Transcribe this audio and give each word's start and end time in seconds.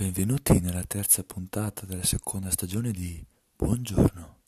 Benvenuti 0.00 0.60
nella 0.60 0.84
terza 0.84 1.22
puntata 1.22 1.84
della 1.84 2.04
seconda 2.04 2.50
stagione 2.50 2.90
di 2.90 3.22
Buongiorno. 3.54 4.38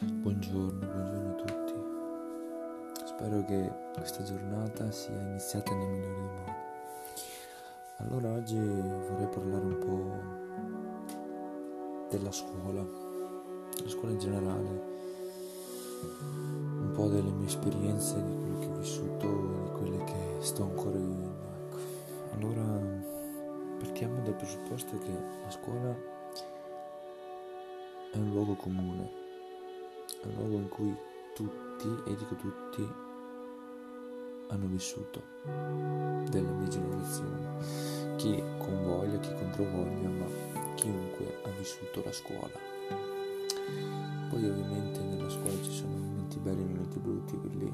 Buongiorno, 0.00 0.86
buongiorno 0.86 1.30
a 1.30 1.34
tutti. 1.36 1.72
Spero 3.06 3.42
che 3.46 3.72
questa 3.94 4.22
giornata 4.24 4.90
sia 4.92 5.18
iniziata 5.18 5.74
nel 5.74 5.88
migliore 5.88 6.12
dei 6.12 6.24
modi. 6.24 6.52
Allora 8.00 8.32
oggi 8.32 8.58
vorrei 8.58 9.28
parlare 9.28 9.64
un 9.64 9.78
po' 9.78 10.12
della 12.10 12.32
scuola, 12.32 12.82
la 12.82 13.88
scuola 13.88 14.12
in 14.12 14.18
generale 14.18 14.97
un 16.00 16.90
po' 16.94 17.08
delle 17.08 17.30
mie 17.30 17.46
esperienze, 17.46 18.22
di 18.22 18.34
quello 18.34 18.58
che 18.58 18.66
ho 18.66 18.76
vissuto 18.78 19.26
e 19.26 19.62
di 19.62 19.70
quelle 19.78 20.04
che 20.04 20.36
sto 20.40 20.62
ancora 20.62 20.98
vivendo. 20.98 21.46
Ecco. 21.66 21.78
Allora 22.34 22.80
partiamo 23.78 24.22
dal 24.22 24.34
presupposto 24.34 24.98
che 24.98 25.10
la 25.10 25.50
scuola 25.50 25.96
è 28.12 28.16
un 28.16 28.30
luogo 28.30 28.54
comune, 28.54 29.10
è 30.22 30.26
un 30.26 30.34
luogo 30.34 30.56
in 30.56 30.68
cui 30.68 30.96
tutti, 31.34 32.10
e 32.10 32.16
dico 32.16 32.34
tutti, 32.34 32.88
hanno 34.48 34.66
vissuto 34.66 35.22
della 36.30 36.50
mia 36.50 36.68
generazione. 36.68 38.16
Chi 38.16 38.42
con 38.58 38.82
voglia, 38.82 39.18
chi 39.18 39.32
contro 39.34 39.64
voglia, 39.64 40.08
ma 40.08 40.26
chiunque 40.74 41.38
ha 41.44 41.50
vissuto 41.50 42.02
la 42.04 42.12
scuola. 42.12 42.58
Poi 44.30 44.48
ovviamente 44.48 45.00
nella 45.28 45.30
scuola 45.30 45.62
ci 45.62 45.70
sono 45.70 45.92
momenti 45.92 46.38
belli 46.38 46.62
e 46.62 46.64
momenti 46.64 46.98
brutti, 46.98 47.38
quindi 47.38 47.72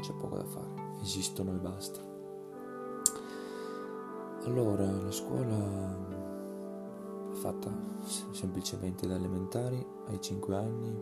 c'è 0.00 0.12
poco 0.14 0.36
da 0.36 0.44
fare, 0.44 0.98
esistono 1.02 1.52
e 1.52 1.58
basta. 1.58 2.00
Allora, 4.44 4.90
la 4.90 5.10
scuola 5.10 5.56
è 7.30 7.34
fatta 7.34 7.70
semplicemente 8.30 9.06
da 9.06 9.14
elementari 9.14 9.84
ai 10.06 10.20
5 10.20 10.56
anni, 10.56 10.94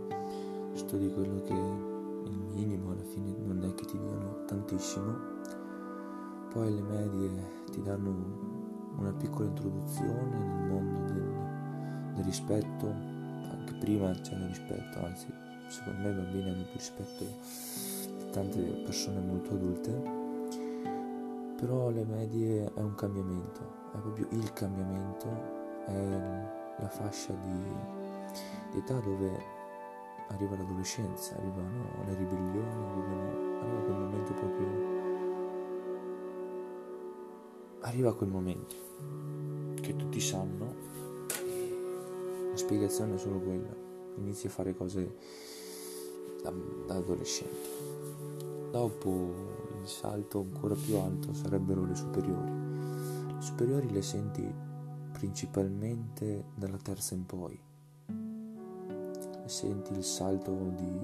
studi 0.74 1.12
quello 1.12 1.42
che 1.42 1.52
il 1.52 2.38
minimo 2.52 2.92
alla 2.92 3.04
fine 3.04 3.34
non 3.38 3.64
è 3.64 3.74
che 3.74 3.84
ti 3.84 3.98
diano 3.98 4.44
tantissimo, 4.46 5.14
poi 6.52 6.66
alle 6.66 6.82
medie 6.82 7.30
ti 7.70 7.82
danno 7.82 8.50
una 8.98 9.12
piccola 9.12 9.48
introduzione 9.48 10.38
nel 10.38 10.68
mondo 10.68 11.12
del, 11.12 12.14
del 12.14 12.24
rispetto, 12.24 12.86
anche 12.88 13.74
prima 13.80 14.10
c'era 14.12 14.46
rispetto, 14.46 15.04
anzi 15.04 15.51
secondo 15.72 16.02
me 16.02 16.10
i 16.10 16.12
bambini 16.12 16.50
hanno 16.50 16.64
più 16.64 16.74
rispetto 16.74 17.24
di 17.24 18.30
tante 18.30 18.60
persone 18.60 19.20
molto 19.20 19.54
adulte, 19.54 19.90
però 21.56 21.88
le 21.88 22.04
medie 22.04 22.70
è 22.74 22.80
un 22.80 22.94
cambiamento, 22.94 23.60
è 23.94 23.98
proprio 23.98 24.26
il 24.32 24.52
cambiamento, 24.52 25.28
è 25.86 26.78
la 26.78 26.88
fascia 26.88 27.32
di, 27.32 27.64
di 28.72 28.78
età 28.78 28.98
dove 29.00 29.30
arriva 30.28 30.56
l'adolescenza, 30.56 31.36
arrivano 31.36 32.04
le 32.04 32.14
ribellioni, 32.16 32.84
arrivano, 32.84 33.60
arriva 33.60 33.80
quel 33.84 33.96
momento 33.96 34.32
proprio... 34.34 34.90
Arriva 37.84 38.14
quel 38.14 38.28
momento 38.28 38.74
che 39.80 39.96
tutti 39.96 40.20
sanno 40.20 40.90
la 42.50 42.56
spiegazione 42.56 43.14
è 43.14 43.18
solo 43.18 43.40
quella. 43.40 43.74
Inizi 44.18 44.46
a 44.46 44.50
fare 44.50 44.74
cose 44.74 45.16
da, 46.42 46.52
da 46.86 46.94
adolescente. 46.96 47.90
Dopo 48.70 49.08
il 49.80 49.86
salto 49.86 50.40
ancora 50.40 50.74
più 50.74 50.96
alto 50.96 51.32
sarebbero 51.34 51.84
le 51.84 51.94
superiori. 51.94 52.50
Le 53.34 53.40
superiori 53.40 53.90
le 53.90 54.02
senti 54.02 54.54
principalmente 55.12 56.46
dalla 56.54 56.78
terza 56.78 57.14
in 57.14 57.26
poi. 57.26 57.60
Senti 59.44 59.92
il 59.92 60.04
salto 60.04 60.50
di... 60.76 60.98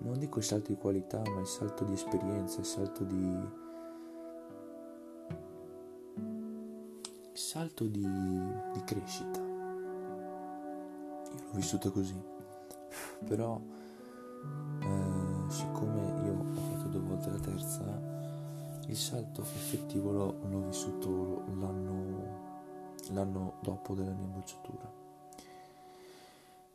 non 0.00 0.18
dico 0.18 0.38
il 0.38 0.44
salto 0.44 0.72
di 0.72 0.78
qualità, 0.78 1.20
ma 1.20 1.40
il 1.40 1.46
salto 1.46 1.84
di 1.84 1.92
esperienza, 1.92 2.60
il 2.60 2.66
salto 2.66 3.04
di... 3.04 3.62
il 7.32 7.40
salto 7.40 7.84
di, 7.84 8.06
di 8.72 8.84
crescita 8.84 9.44
l'ho 11.34 11.52
vissuta 11.52 11.90
così. 11.90 12.20
Però, 13.26 13.60
eh, 14.80 15.50
siccome 15.50 16.22
io 16.24 16.32
ho 16.32 16.44
fatto 16.54 16.88
due 16.88 17.00
volte 17.00 17.30
la 17.30 17.38
terza, 17.38 17.82
il 18.86 18.96
salto 18.96 19.42
effettivo 19.42 20.12
l'ho, 20.12 20.36
l'ho 20.48 20.66
vissuto 20.66 21.44
l'anno, 21.58 22.94
l'anno 23.12 23.54
dopo 23.62 23.94
della 23.94 24.12
mia 24.12 24.26
bocciatura. 24.26 24.92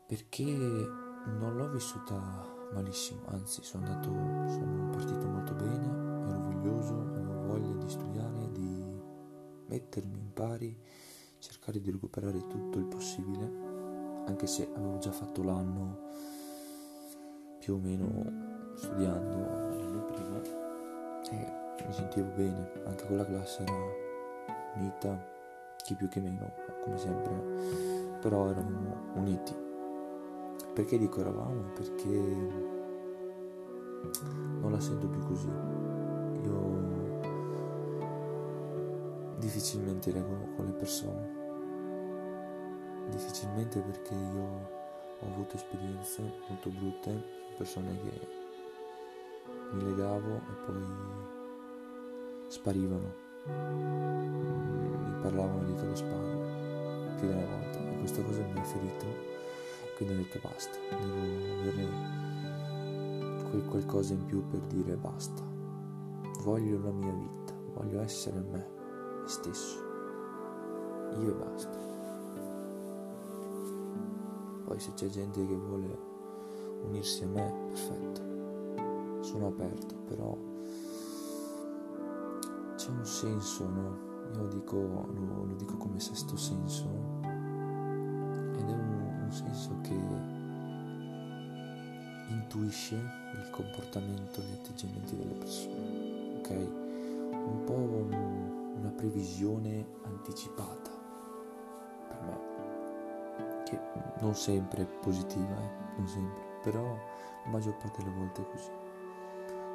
Perché 0.06 0.44
non 0.44 1.56
l'ho 1.56 1.70
vissuta 1.70 2.20
malissimo, 2.74 3.22
anzi 3.28 3.64
sono 3.64 3.86
andato, 3.86 4.10
sono 4.50 4.90
partito 4.90 5.28
molto 5.28 5.54
bene, 5.54 6.28
ero 6.30 6.40
voglioso, 6.40 6.94
avevo 6.94 7.46
voglia 7.48 7.84
di 7.84 7.90
studiare, 7.90 8.52
di 8.52 8.84
mettermi 9.68 10.18
in 10.18 10.34
pari, 10.34 10.78
cercare 11.38 11.80
di 11.80 11.92
recuperare 11.92 12.40
tutto 12.48 12.80
il 12.80 12.86
possibile 12.86 13.70
anche 14.30 14.48
se 14.48 14.70
avevo 14.76 14.98
già 15.00 15.12
fatto 15.12 15.44
l'anno 15.44 16.08
più 17.60 17.76
o 17.76 17.78
meno 17.78 18.08
studiando 18.76 19.38
l'anno 19.38 20.06
prima 20.06 20.42
e 21.30 21.86
mi 21.86 21.94
sentivo 21.94 22.28
bene, 22.36 22.72
anche 22.86 23.06
con 23.06 23.18
la 23.18 23.26
classe 23.26 23.64
era 23.64 23.74
unita, 24.76 25.18
chi 25.78 25.96
più 25.96 26.08
che 26.08 26.20
meno, 26.20 26.52
come 26.84 26.98
sempre, 26.98 28.18
però 28.20 28.50
eravamo 28.50 29.12
uniti. 29.16 29.56
Perché 30.74 30.98
dico 30.98 31.20
eravamo? 31.20 31.72
Perché 31.74 32.08
non 34.60 34.72
la 34.72 34.80
sento 34.80 35.08
più 35.08 35.20
così. 35.26 35.50
Io 36.44 36.88
difficilmente 39.38 40.12
leggo 40.12 40.54
con 40.56 40.66
le 40.66 40.74
persone 40.74 41.40
difficilmente 43.10 43.80
perché 43.80 44.14
io 44.14 44.78
ho 45.20 45.26
avuto 45.26 45.56
esperienze 45.56 46.22
molto 46.48 46.70
brutte, 46.70 47.39
persone 47.60 47.92
che 48.02 48.28
mi 49.74 49.84
legavo 49.84 50.36
e 50.38 50.54
poi 50.66 50.82
sparivano, 52.48 53.14
mi 55.04 55.22
parlavano 55.22 55.66
dietro 55.66 55.90
le 55.90 55.96
spalle 55.96 57.16
più 57.18 57.28
di 57.28 57.34
una 57.34 57.46
volta. 57.46 57.80
E 57.80 57.98
questa 57.98 58.24
cosa 58.24 58.42
mi 58.46 58.60
ha 58.60 58.64
ferito, 58.64 59.06
quindi 59.98 60.14
ho 60.14 60.18
detto 60.18 60.40
basta, 60.42 60.78
devo 60.90 61.20
avere 61.60 61.88
quel 63.50 63.66
qualcosa 63.66 64.14
in 64.14 64.26
più 64.26 64.48
per 64.48 64.62
dire 64.62 64.96
basta, 64.96 65.44
voglio 66.44 66.82
la 66.82 66.92
mia 66.92 67.12
vita, 67.12 67.54
voglio 67.74 68.00
essere 68.00 68.40
me, 68.40 68.70
me 69.22 69.28
stesso, 69.28 69.84
io 71.20 71.30
e 71.30 71.34
basta. 71.34 71.78
Poi 74.64 74.80
se 74.80 74.94
c'è 74.94 75.08
gente 75.08 75.46
che 75.46 75.56
vuole 75.56 76.09
unirsi 76.84 77.24
a 77.24 77.28
me, 77.28 77.54
perfetto. 77.68 78.28
Sono 79.22 79.48
aperto, 79.48 79.96
però 80.08 80.38
c'è 82.76 82.90
un 82.90 83.06
senso, 83.06 83.68
no? 83.68 84.08
Io 84.36 84.48
dico, 84.48 84.78
lo, 84.78 85.46
lo 85.46 85.56
dico 85.56 85.76
come 85.78 86.00
sesto 86.00 86.38
senso 86.38 86.86
ed 87.24 88.70
è 88.70 88.74
un, 88.74 89.22
un 89.24 89.32
senso 89.32 89.80
che 89.82 89.96
intuisce 92.30 92.96
il 92.96 93.50
comportamento, 93.52 94.42
gli 94.42 94.54
atteggiamenti 94.54 95.16
delle 95.16 95.34
persone, 95.34 96.38
ok? 96.38 96.50
Un 97.32 97.64
po' 97.66 97.74
un, 97.74 98.76
una 98.80 98.92
previsione 98.92 99.86
anticipata 100.04 100.90
per 102.08 102.22
me 102.26 103.64
che 103.66 103.80
non 104.22 104.36
sempre 104.36 104.84
è 104.84 104.86
positiva, 104.86 105.56
eh, 105.56 105.98
non 105.98 106.08
sempre, 106.08 106.49
però 106.62 106.84
la 106.84 107.50
maggior 107.50 107.76
parte 107.78 108.04
delle 108.04 108.16
volte 108.16 108.42
è 108.42 108.46
così. 108.50 108.70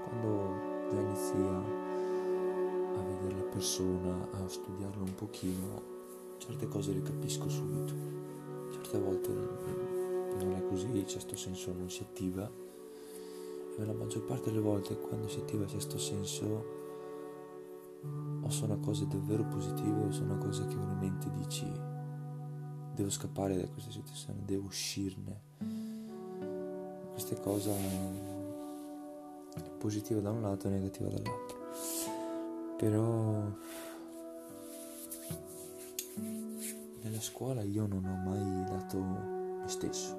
Quando 0.05 0.91
già 0.91 1.01
inizi 1.01 1.33
a, 1.33 2.99
a 2.99 3.03
vedere 3.03 3.37
la 3.37 3.49
persona, 3.51 4.29
a 4.33 4.49
studiarla 4.49 5.03
un 5.03 5.15
pochino, 5.15 5.83
certe 6.39 6.69
cose 6.69 6.93
le 6.93 7.03
capisco 7.03 7.49
subito. 7.49 7.95
Certe 8.73 8.99
volte 8.99 9.31
non 9.33 10.55
è 10.55 10.67
così, 10.69 10.89
il 10.97 11.09
sesto 11.09 11.37
senso 11.37 11.73
non 11.73 11.89
si 11.91 12.03
attiva 12.03 12.51
e 13.77 13.85
la 13.85 13.93
maggior 13.93 14.23
parte 14.25 14.51
delle 14.51 14.61
volte 14.61 14.97
quando 14.99 15.29
si 15.29 15.41
attiva 15.41 15.65
il 15.65 15.71
sesto 15.71 15.99
senso 15.99 16.83
o 18.43 18.51
sono 18.51 18.79
cose 18.79 19.07
davvero 19.09 19.45
positive 19.45 20.05
o 20.05 20.13
sono 20.13 20.39
cose 20.39 20.67
che 20.67 20.77
veramente 20.77 21.31
dici 21.35 21.67
devo 22.95 23.11
scappare 23.11 23.57
da 23.57 23.67
questa 23.67 23.91
situazione, 23.91 24.43
devo 24.45 24.67
uscirne. 24.67 25.41
Queste 27.15 27.39
cose 27.41 27.73
positiva 29.79 30.21
da 30.21 30.31
un 30.31 30.43
lato 30.43 30.67
e 30.67 30.71
negativa 30.71 31.09
dall'altro. 31.09 31.59
Però 32.77 33.43
nella 37.03 37.21
scuola 37.21 37.63
io 37.63 37.87
non 37.87 38.05
ho 38.05 38.29
mai 38.29 38.65
dato 38.65 38.99
me 38.99 39.69
stesso, 39.69 40.13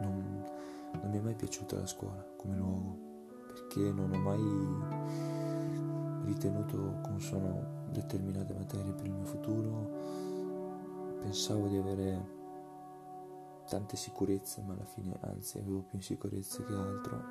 non, 0.00 0.44
non 0.92 1.10
mi 1.10 1.18
è 1.18 1.20
mai 1.20 1.34
piaciuta 1.34 1.78
la 1.78 1.86
scuola 1.86 2.24
come 2.36 2.56
luogo, 2.56 2.96
perché 3.48 3.90
non 3.90 4.12
ho 4.12 4.18
mai 4.18 4.40
ritenuto 6.26 7.00
consono 7.02 7.88
determinate 7.90 8.54
materie 8.54 8.92
per 8.92 9.06
il 9.06 9.12
mio 9.12 9.24
futuro, 9.24 9.90
pensavo 11.20 11.66
di 11.66 11.76
avere 11.76 12.34
tante 13.66 13.96
sicurezze, 13.96 14.62
ma 14.62 14.72
alla 14.74 14.84
fine 14.84 15.18
anzi 15.20 15.58
avevo 15.58 15.80
più 15.80 15.98
insicurezze 15.98 16.64
che 16.64 16.72
altro. 16.72 17.22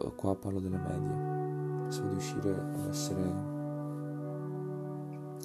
E 0.00 0.14
qua 0.14 0.34
parlo 0.36 0.60
delle 0.60 0.78
medie, 0.78 1.82
pensavo 1.82 2.08
di 2.08 2.16
uscire 2.16 2.52
ad 2.52 2.88
essere 2.88 3.58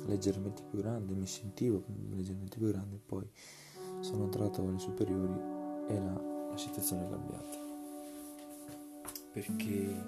leggermente 0.05 0.63
più 0.69 0.79
grande, 0.79 1.13
mi 1.13 1.25
sentivo 1.25 1.83
leggermente 2.09 2.57
più 2.57 2.67
grande, 2.67 2.99
poi 3.03 3.27
sono 4.01 4.25
entrato 4.25 4.61
alle 4.61 4.79
superiori 4.79 5.39
e 5.87 5.99
la, 5.99 6.21
la 6.49 6.57
situazione 6.57 7.05
è 7.05 7.09
cambiata. 7.09 7.63
Perché 9.31 10.03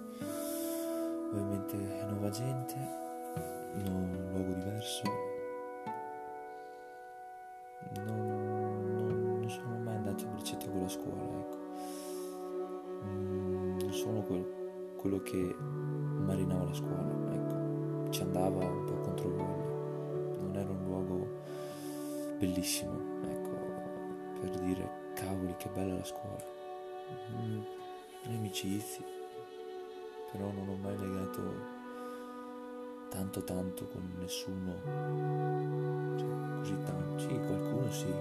ovviamente 1.30 1.76
nuova 2.10 2.30
gente, 2.30 2.76
un 3.86 4.30
luogo 4.32 4.54
diverso, 4.54 5.36
quello 15.08 15.22
che 15.24 15.56
marinava 15.58 16.66
la 16.66 16.74
scuola, 16.74 17.34
ecco. 17.34 18.10
Ci 18.12 18.22
andava 18.24 18.66
un 18.66 18.86
po' 18.86 19.00
contro 19.00 19.30
voglia 19.30 20.60
era 20.60 20.70
un 20.70 20.84
luogo 20.84 21.28
bellissimo, 22.38 22.92
ecco, 23.24 23.56
per 24.42 24.50
dire 24.60 25.12
cavoli 25.14 25.56
che 25.58 25.70
bella 25.74 25.96
la 25.96 26.04
scuola. 26.04 26.46
Mm, 27.42 27.62
amicizie, 28.26 29.06
però 30.32 30.52
non 30.52 30.68
ho 30.68 30.76
mai 30.76 30.98
legato 30.98 31.76
tanto 33.10 33.44
tanto 33.46 33.86
con 33.88 34.14
nessuno, 34.20 34.74
cioè, 36.18 36.58
così 36.58 36.78
tanto, 36.84 37.20
sì, 37.20 37.28
qualcuno 37.28 37.92
sì, 37.92 38.14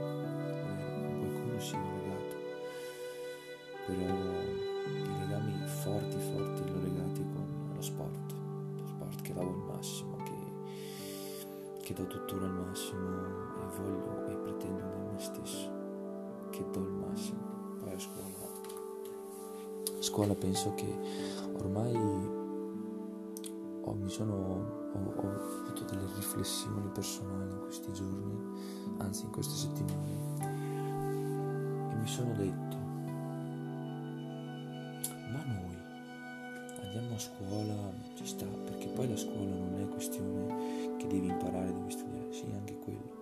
che 11.86 11.94
do 11.94 12.04
tuttora 12.08 12.46
il 12.46 12.52
massimo 12.52 12.98
e 12.98 13.66
voglio 13.76 14.26
e 14.26 14.34
pretendo 14.38 14.80
da 14.80 15.12
me 15.12 15.20
stesso, 15.20 15.70
che 16.50 16.64
do 16.72 16.80
il 16.80 16.90
massimo. 16.90 17.38
Poi 17.78 17.92
a 17.92 17.98
scuola, 18.00 18.26
a 19.96 20.02
scuola 20.02 20.34
penso 20.34 20.74
che 20.74 20.92
ormai 21.52 21.94
ho, 23.82 23.92
mi 23.92 24.08
sono, 24.08 24.34
ho, 24.34 24.98
ho 25.14 25.30
avuto 25.62 25.84
delle 25.84 26.08
riflessioni 26.16 26.88
personali 26.92 27.52
in 27.52 27.60
questi 27.60 27.92
giorni, 27.92 28.36
anzi 28.96 29.26
in 29.26 29.30
queste 29.30 29.54
settimane, 29.54 30.34
e 31.92 31.94
mi 31.94 32.08
sono 32.08 32.32
detto, 32.32 32.76
ma 35.30 35.44
noi 35.44 35.76
andiamo 36.82 37.14
a 37.14 37.18
scuola, 37.18 37.74
ci 38.14 38.26
sta, 38.26 38.44
perché 38.44 38.88
poi 38.88 39.08
la 39.08 39.16
scuola 39.16 39.54
non 39.54 39.78
è 39.80 39.88
questione 39.88 40.95
che 41.06 41.14
devi 41.14 41.29
imparare, 41.29 41.73
devi 41.73 41.91
studiare, 41.91 42.32
sì, 42.32 42.44
anche 42.53 42.79
quello. 42.79 43.14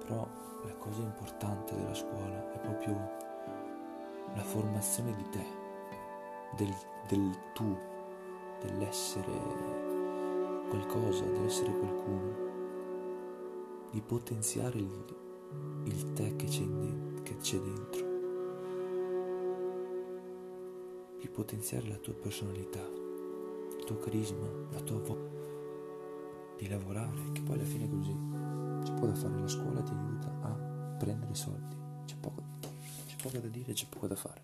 Però 0.00 0.28
la 0.64 0.74
cosa 0.74 1.00
importante 1.02 1.74
della 1.74 1.94
scuola 1.94 2.52
è 2.52 2.58
proprio 2.58 2.92
la 4.34 4.42
formazione 4.42 5.14
di 5.14 5.28
te, 5.30 5.44
del, 6.56 6.74
del 7.08 7.30
tu, 7.54 7.76
dell'essere 8.60 9.32
qualcosa, 10.68 11.24
dell'essere 11.24 11.78
qualcuno, 11.78 12.42
di 13.90 14.00
potenziare 14.00 14.78
il, 14.78 15.16
il 15.84 16.12
te 16.12 16.34
che 16.36 16.46
c'è, 16.46 16.64
che 17.22 17.36
c'è 17.36 17.58
dentro, 17.58 18.12
di 21.20 21.28
potenziare 21.28 21.88
la 21.88 21.96
tua 21.96 22.14
personalità, 22.14 22.84
il 23.78 23.84
tuo 23.84 23.98
carisma, 23.98 24.46
la 24.72 24.80
tua 24.80 24.98
voce 24.98 25.43
di 26.56 26.68
lavorare, 26.68 27.32
che 27.32 27.42
poi 27.42 27.54
alla 27.54 27.64
fine 27.64 27.84
è 27.84 27.88
così. 27.88 28.16
C'è 28.82 28.92
poco 28.92 29.06
da 29.06 29.14
fare, 29.14 29.40
la 29.40 29.48
scuola 29.48 29.82
ti 29.82 29.92
aiuta 29.92 30.28
a 30.42 30.50
prendere 30.98 31.32
i 31.32 31.36
soldi, 31.36 31.76
c'è 32.04 32.16
poco, 32.16 32.42
c'è 33.06 33.16
poco 33.22 33.38
da 33.38 33.48
dire, 33.48 33.72
c'è 33.72 33.86
poco 33.88 34.06
da 34.06 34.16
fare. 34.16 34.42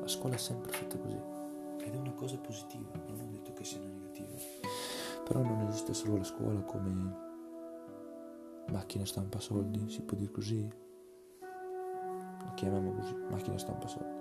La 0.00 0.08
scuola 0.08 0.34
è 0.34 0.38
sempre 0.38 0.72
fatta 0.72 0.98
così 0.98 1.18
ed 1.84 1.94
è 1.94 1.96
una 1.96 2.12
cosa 2.12 2.36
positiva, 2.38 2.90
non 3.06 3.20
ho 3.20 3.30
detto 3.30 3.52
che 3.52 3.64
sia 3.64 3.80
negativa. 3.80 4.30
Però 5.24 5.42
non 5.42 5.66
esiste 5.68 5.94
solo 5.94 6.16
la 6.16 6.24
scuola 6.24 6.60
come 6.62 7.30
macchina 8.70 9.04
stampa 9.04 9.38
soldi, 9.38 9.88
si 9.88 10.02
può 10.02 10.16
dire 10.16 10.30
così. 10.30 10.68
La 11.40 12.52
chiamiamo 12.54 12.92
così, 12.92 13.14
macchina 13.30 13.58
stampa 13.58 13.86
soldi. 13.86 14.20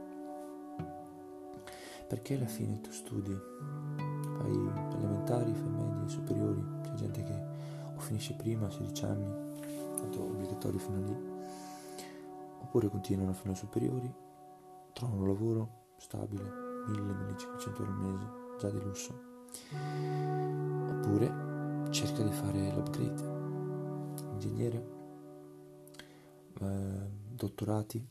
Perché 2.07 2.35
alla 2.35 2.47
fine 2.47 2.79
tu 2.81 2.91
studi 2.91 3.35
fai 4.41 4.97
elementari, 4.97 5.53
fai 5.53 5.69
medie, 5.69 6.07
superiori, 6.09 6.63
c'è 6.83 6.93
gente 6.93 7.23
che 7.23 7.43
o 7.95 7.99
finisce 7.99 8.33
prima, 8.33 8.65
a 8.65 8.71
16 8.71 9.05
anni, 9.05 9.59
tanto 9.95 10.21
obbligatorio 10.21 10.79
fino 10.79 11.01
lì, 11.01 11.15
oppure 12.61 12.89
continuano 12.89 13.33
fino 13.33 13.53
a 13.53 13.55
superiori, 13.55 14.11
trovano 14.93 15.21
un 15.21 15.27
lavoro 15.27 15.69
stabile, 15.97 16.43
1000-1500 16.87 17.79
euro 17.79 17.91
al 17.91 17.97
mese, 17.97 18.29
già 18.59 18.69
di 18.69 18.81
lusso, 18.81 19.13
oppure 20.89 21.89
cerca 21.91 22.23
di 22.23 22.31
fare 22.31 22.73
l'upgrade, 22.73 23.39
ingegnere, 24.31 24.89
eh, 26.59 27.09
dottorati, 27.35 28.07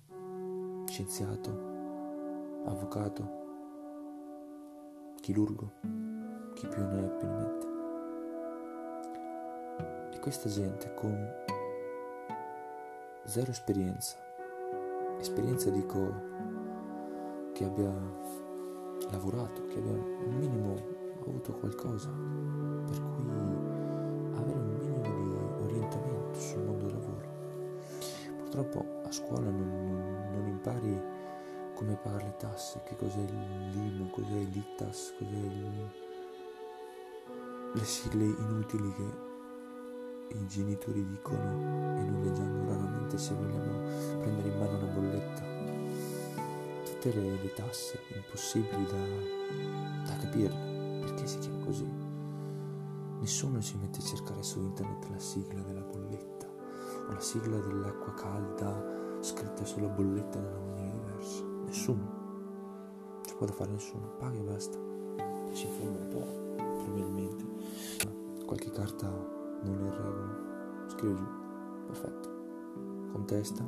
scienziato, 0.86 1.68
avvocato, 2.66 3.39
chirurgo 5.20 5.72
chi 6.54 6.66
più 6.66 6.82
ne 6.82 7.04
ha 7.04 7.08
più 7.08 7.28
ne 7.28 7.36
mette. 7.36 7.68
E 10.16 10.18
questa 10.20 10.48
gente 10.48 10.92
con 10.94 11.16
zero 13.24 13.50
esperienza, 13.50 14.16
esperienza 15.18 15.70
dico 15.70 16.28
che 17.52 17.64
abbia 17.64 17.92
lavorato, 19.10 19.66
che 19.66 19.78
abbia 19.78 19.92
un 19.92 20.36
minimo 20.36 20.74
avuto 21.26 21.52
qualcosa, 21.52 22.08
per 22.08 23.00
cui 23.00 23.28
avere 24.34 24.58
un 24.58 24.68
minimo 24.68 25.00
di 25.00 25.62
orientamento 25.64 26.38
sul 26.38 26.62
mondo 26.64 26.86
del 26.86 26.94
lavoro. 26.94 27.28
Purtroppo 28.38 28.84
a 29.04 29.12
scuola 29.12 29.50
non, 29.50 29.68
non, 29.68 30.30
non 30.32 30.46
impari 30.48 31.18
come 31.80 31.94
pagare 31.94 32.24
le 32.24 32.36
tasse, 32.36 32.82
che 32.84 32.94
cos'è 32.94 33.24
l'IMU, 33.72 34.10
cos'è 34.10 34.28
l'ITAS, 34.28 35.14
cos'è 35.16 35.30
il 35.30 35.88
le 37.72 37.84
sigle 37.84 38.24
inutili 38.24 38.92
che 38.92 40.36
i 40.36 40.46
genitori 40.46 41.06
dicono 41.06 41.98
e 41.98 42.02
noi 42.02 42.24
leggiamo 42.24 42.66
raramente 42.66 43.16
se 43.16 43.32
vogliamo 43.32 44.18
prendere 44.20 44.48
in 44.48 44.58
mano 44.58 44.76
una 44.76 44.92
bolletta. 44.92 45.42
Tutte 46.84 47.14
le, 47.14 47.42
le 47.42 47.52
tasse 47.54 47.98
impossibili 48.14 48.84
da, 48.84 50.04
da 50.04 50.16
capirle, 50.18 51.00
perché 51.00 51.26
si 51.26 51.38
chiama 51.38 51.64
così. 51.64 51.88
Nessuno 53.20 53.58
si 53.62 53.78
mette 53.78 54.00
a 54.00 54.02
cercare 54.02 54.42
su 54.42 54.60
internet 54.60 55.08
la 55.08 55.18
sigla 55.18 55.62
della 55.62 55.80
bolletta 55.80 56.46
o 57.08 57.12
la 57.12 57.20
sigla 57.20 57.56
dell'acqua 57.56 58.12
calda 58.12 58.98
scritta 59.20 59.64
sulla 59.64 59.88
bolletta 59.88 60.38
diversa. 60.38 60.69
Nessuno. 61.70 63.20
Ci 63.24 63.32
può 63.36 63.46
da 63.46 63.52
fare 63.52 63.70
nessuno. 63.70 64.08
Paga 64.18 64.36
e 64.36 64.42
basta. 64.42 64.76
Si 65.52 65.66
informa 65.66 65.98
un 65.98 66.08
po', 66.08 66.26
probabilmente. 66.82 67.44
Qualche 68.44 68.70
carta 68.72 69.06
non 69.06 69.78
è 69.78 69.82
in 69.84 69.90
regola, 69.96 70.88
scrive 70.88 71.14
giù, 71.14 71.24
perfetto, 71.86 72.28
contesta, 73.12 73.64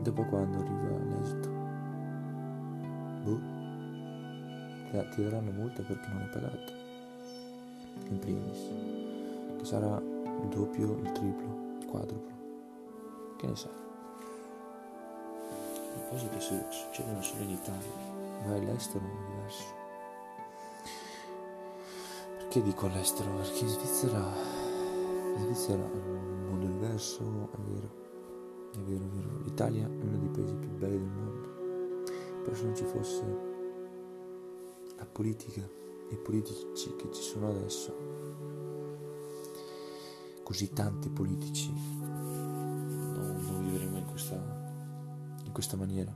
dopo 0.00 0.24
quando 0.24 0.58
arriva 0.58 0.98
l'esito, 1.04 1.48
boh, 3.22 3.40
ti 5.14 5.22
daranno 5.22 5.52
multa 5.52 5.82
perché 5.82 6.08
non 6.08 6.22
hai 6.22 6.28
pagato, 6.30 6.72
in 8.08 8.18
primis, 8.18 8.68
che 9.58 9.64
sarà 9.64 9.96
il 10.00 10.48
doppio, 10.48 10.96
il 10.96 11.12
triplo, 11.12 11.76
il 11.78 11.86
quadruplo, 11.86 12.34
che 13.36 13.46
ne 13.46 13.54
sai? 13.54 13.70
Cose 16.12 16.28
che 16.28 16.40
succedono 16.40 17.22
solo 17.22 17.42
in 17.44 17.50
Italia, 17.52 17.88
vai 18.44 18.58
all'estero 18.58 19.02
è 19.02 19.30
diverso. 19.30 19.64
Perché 22.36 22.62
dico 22.62 22.84
all'estero? 22.84 23.34
Perché 23.36 23.60
in 23.60 23.68
Svizzera, 23.68 24.18
in 24.18 25.38
Svizzera 25.38 25.82
è 25.82 25.96
un 25.96 26.48
mondo 26.50 26.66
diverso, 26.66 27.48
è 27.54 27.56
vero, 27.60 27.90
è 28.74 28.78
vero, 28.80 29.04
è 29.04 29.08
vero. 29.08 29.38
L'Italia 29.42 29.86
è 29.86 30.04
uno 30.04 30.18
dei 30.18 30.28
paesi 30.28 30.54
più 30.56 30.68
belli 30.72 30.98
del 30.98 31.08
mondo. 31.08 31.48
Però 32.42 32.56
se 32.56 32.64
non 32.64 32.76
ci 32.76 32.84
fosse 32.84 33.22
la 34.98 35.06
politica, 35.06 35.66
i 36.10 36.16
politici 36.18 36.94
che 36.94 37.10
ci 37.10 37.22
sono 37.22 37.48
adesso, 37.48 37.96
così 40.42 40.70
tanti 40.74 41.08
politici, 41.08 41.72
non, 42.00 43.40
non 43.46 43.70
vivremo 43.70 43.96
in 43.96 44.04
questa, 44.04 44.61
in 45.52 45.58
questa 45.58 45.76
maniera. 45.76 46.10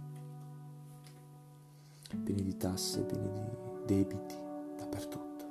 Pieni 2.24 2.42
di 2.42 2.56
tasse, 2.56 3.02
pieni 3.02 3.30
di 3.30 3.84
debiti, 3.84 4.34
dappertutto. 4.78 5.44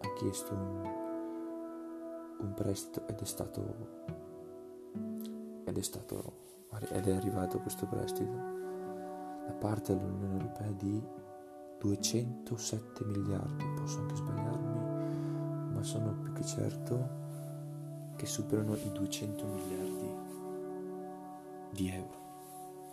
Ha 0.00 0.12
chiesto 0.18 0.52
un, 0.52 0.90
un 2.40 2.54
prestito 2.54 3.06
ed 3.06 3.20
è 3.20 3.24
stato 3.24 4.00
ed 5.64 5.78
è 5.78 5.82
stato 5.82 6.40
ed 6.90 7.06
è 7.06 7.12
arrivato 7.14 7.60
questo 7.60 7.86
prestito 7.86 8.32
da 9.46 9.52
parte 9.52 9.96
dell'Unione 9.96 10.32
Europea 10.32 10.72
di 10.72 11.00
207 11.78 13.04
miliardi, 13.04 13.64
posso 13.76 14.00
anche 14.00 14.16
sbagliarmi, 14.16 15.74
ma 15.74 15.82
sono 15.82 16.12
più 16.14 16.32
che 16.32 16.44
certo 16.44 17.20
che 18.16 18.26
superano 18.26 18.74
i 18.74 18.90
200 18.92 19.44
miliardi 19.46 20.21
di 21.72 21.88
euro. 21.88 22.20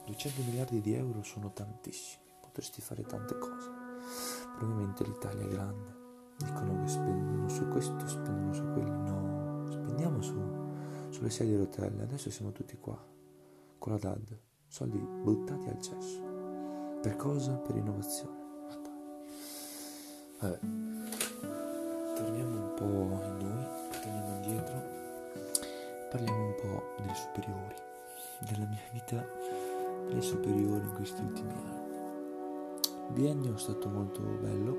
200 0.05 0.41
miliardi 0.43 0.81
di 0.81 0.93
euro 0.93 1.21
sono 1.21 1.51
tantissimi, 1.51 2.23
potresti 2.41 2.81
fare 2.81 3.03
tante 3.03 3.37
cose. 3.37 3.69
Probabilmente 4.57 5.03
l'Italia 5.03 5.43
è 5.43 5.47
grande, 5.47 5.95
dicono 6.37 6.81
che 6.81 6.87
spendono 6.87 7.47
su 7.49 7.67
questo, 7.67 8.07
spendono 8.07 8.53
su 8.53 8.63
quello, 8.73 8.95
no, 8.95 9.69
spendiamo 9.69 10.21
su, 10.21 10.41
sulle 11.09 11.29
sedie 11.29 11.55
a 11.55 11.59
rotelle, 11.59 12.03
adesso 12.03 12.31
siamo 12.31 12.51
tutti 12.51 12.77
qua, 12.77 12.97
con 13.77 13.91
la 13.91 13.99
DAD, 13.99 14.39
soldi 14.67 14.97
buttati 14.97 15.67
al 15.69 15.81
cesso. 15.81 16.97
Per 17.01 17.15
cosa? 17.15 17.53
Per 17.53 17.75
innovazione. 17.75 18.37
Vabbè, 20.39 20.59
torniamo 22.15 22.67
un 22.67 22.73
po' 22.75 23.25
in 23.25 23.37
noi, 23.37 23.65
torniamo 23.91 24.35
indietro, 24.35 24.81
parliamo 26.09 26.45
un 26.45 26.55
po' 26.55 26.95
delle 26.97 27.13
superiori, 27.13 27.75
della 28.39 28.65
mia 28.65 28.79
vita 28.91 29.25
delle 30.07 30.21
superiori 30.21 30.85
in 30.85 30.93
questi 30.95 31.21
ultimi 31.21 31.51
anni. 31.51 31.77
Biennio 33.09 33.55
è 33.55 33.57
stato 33.57 33.89
molto 33.89 34.21
bello, 34.21 34.73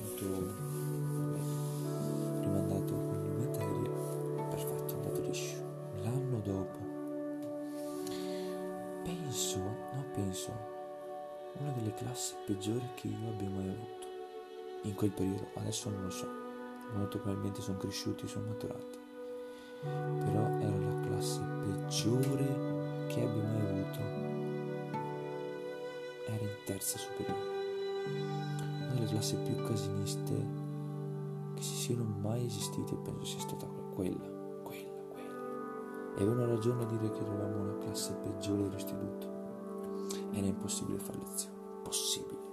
molto 0.00 0.24
rimandato 2.40 2.92
con 2.94 3.22
le 3.22 3.46
materie, 3.46 3.90
perfetto, 4.48 4.94
è 4.94 4.96
andato 4.96 5.20
liscio. 5.22 5.56
L'anno 6.02 6.40
dopo, 6.40 6.78
penso, 9.02 9.58
no 9.58 10.04
penso, 10.12 10.52
una 11.58 11.72
delle 11.72 11.94
classi 11.94 12.34
peggiori 12.46 12.88
che 12.94 13.08
io 13.08 13.28
abbia 13.28 13.48
mai 13.48 13.68
avuto 13.68 14.06
in 14.82 14.94
quel 14.94 15.10
periodo, 15.10 15.48
adesso 15.54 15.90
non 15.90 16.04
lo 16.04 16.10
so, 16.10 16.28
molto 16.94 17.18
probabilmente 17.18 17.60
sono 17.60 17.78
cresciuti, 17.78 18.28
sono 18.28 18.46
maturati, 18.46 18.98
però 19.80 20.46
era 20.58 20.78
la 20.78 21.00
classe 21.06 21.40
peggiore 21.40 23.06
che 23.08 23.22
abbia 23.22 23.42
mai 23.42 23.66
avuto, 23.68 24.00
era 26.26 26.42
in 26.42 26.56
terza 26.64 26.98
superiore, 26.98 27.40
una 28.04 28.94
delle 28.94 29.06
classi 29.06 29.36
più 29.36 29.54
casiniste 29.64 30.64
che 31.54 31.62
si 31.62 31.74
siano 31.74 32.04
mai 32.20 32.44
esistite, 32.44 32.94
penso 32.96 33.24
sia 33.24 33.40
stata 33.40 33.66
quella, 33.94 34.28
quella, 34.62 34.92
quella. 35.08 36.16
E 36.16 36.22
avevano 36.22 36.46
ragione 36.46 36.82
a 36.82 36.86
dire 36.86 37.10
che 37.10 37.20
eravamo 37.20 37.66
la 37.66 37.78
classe 37.78 38.12
peggiore 38.22 38.62
dell'istituto, 38.62 39.26
era 40.32 40.46
impossibile 40.46 40.98
fare 40.98 41.18
lezione, 41.18 41.54
possibile 41.82 42.46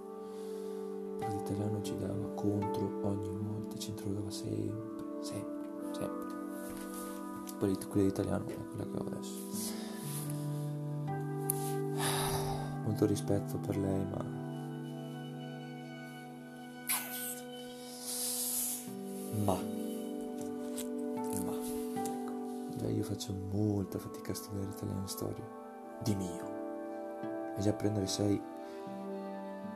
l'italiano 1.30 1.82
ci 1.82 1.98
dava 1.98 2.28
contro 2.36 3.00
ogni 3.04 3.38
volta, 3.38 3.78
ci 3.78 3.90
interrogava 3.90 4.30
sempre, 4.30 5.06
sempre. 5.22 5.63
Quella 7.64 7.78
d'italiano 7.78 8.46
è 8.46 8.58
quella 8.58 8.84
che 8.84 8.98
ho 8.98 9.06
adesso. 9.08 9.40
Molto 12.84 13.06
rispetto 13.06 13.58
per 13.58 13.78
lei, 13.78 14.06
ma 14.06 14.22
ma. 19.46 19.58
Ma. 21.46 21.54
Ecco. 22.02 22.88
Io 22.90 23.04
faccio 23.04 23.34
molta 23.54 23.98
fatica 23.98 24.34
a 24.34 24.36
studiare 24.36 24.70
italiano 24.70 25.06
e 25.06 25.08
storia 25.08 25.48
di 26.04 26.16
mio. 26.16 27.56
E 27.56 27.62
già 27.62 27.72
prendere 27.72 28.08
6 28.08 28.42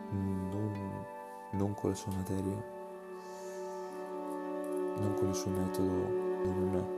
non 0.09 1.05
non 1.51 1.73
con 1.73 1.91
le 1.91 1.95
sue 1.95 2.13
materie, 2.13 2.63
non 4.97 5.13
con 5.13 5.29
il 5.29 5.35
suo 5.35 5.51
metodo, 5.51 5.89
non 6.43 6.96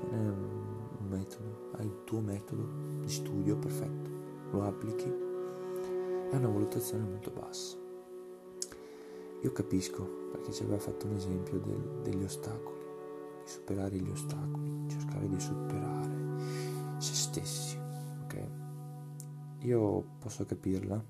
non 0.00 0.14
è 0.14 1.00
un 1.00 1.08
metodo, 1.08 1.70
hai 1.76 1.86
il 1.86 2.04
tuo 2.04 2.20
metodo 2.20 2.66
di 3.00 3.08
studio 3.08 3.56
perfetto, 3.56 4.10
lo 4.50 4.64
applichi, 4.64 5.08
è 6.30 6.36
una 6.36 6.48
valutazione 6.48 7.04
molto 7.04 7.30
bassa. 7.30 7.76
Io 9.42 9.52
capisco 9.52 10.30
perché 10.30 10.52
ci 10.52 10.62
aveva 10.62 10.78
fatto 10.78 11.06
un 11.06 11.14
esempio 11.14 11.58
del, 11.58 12.00
degli 12.02 12.22
ostacoli, 12.22 12.80
di 13.42 13.50
superare 13.50 13.96
gli 13.96 14.10
ostacoli, 14.10 14.84
cercare 14.88 15.28
di 15.28 15.40
superare 15.40 16.40
se 16.98 17.14
stessi, 17.14 17.78
ok? 18.22 18.48
Io 19.60 20.04
posso 20.18 20.46
capirla 20.46 21.04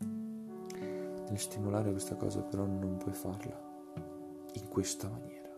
nel 0.00 1.38
stimolare 1.38 1.90
questa 1.90 2.16
cosa 2.16 2.40
però 2.42 2.64
non 2.64 2.96
puoi 2.96 3.14
farla 3.14 3.72
in 4.54 4.68
questa 4.68 5.08
maniera. 5.08 5.48